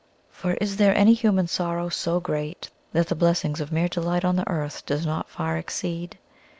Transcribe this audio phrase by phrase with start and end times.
[0.31, 4.35] For is there any human sorrow so great that the blessing of mere daylight on
[4.35, 6.17] the earth does not far exceed?